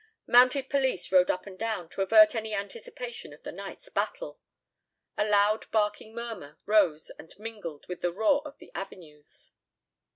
[0.25, 4.39] Mounted police rode up and down to avert any anticipation of the night's battle.
[5.15, 9.51] A loud barking murmur rose and mingled with the roar of the avenues.